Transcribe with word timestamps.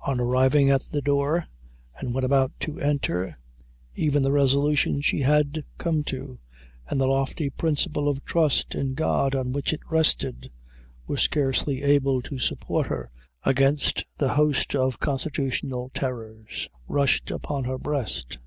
On 0.00 0.18
arriving 0.18 0.68
at 0.68 0.80
the 0.80 1.00
door, 1.00 1.46
and 1.96 2.12
when 2.12 2.24
about 2.24 2.50
to 2.58 2.80
enter, 2.80 3.38
even 3.94 4.24
the 4.24 4.32
resolution 4.32 5.00
she 5.00 5.20
had 5.20 5.62
come 5.78 6.02
to, 6.10 6.40
and 6.90 7.00
the 7.00 7.06
lofty 7.06 7.50
principle 7.50 8.08
of 8.08 8.24
trust 8.24 8.74
in 8.74 8.94
God, 8.94 9.36
on 9.36 9.52
which 9.52 9.72
it 9.72 9.88
rested, 9.88 10.50
were 11.06 11.16
scarcely 11.18 11.84
able 11.84 12.20
to 12.22 12.36
support 12.36 12.88
her 12.88 13.12
against 13.44 14.04
the 14.18 14.34
host 14.34 14.74
of 14.74 14.98
constitutional 14.98 15.90
terrors, 15.94 16.32
which, 16.32 16.58
for 16.58 16.64
a 16.64 16.66
moment, 16.88 16.96
rushed 16.96 17.30
upon 17.30 17.62
her 17.62 17.78
breast. 17.78 18.38